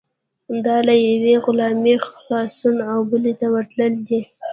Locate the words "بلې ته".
3.11-3.45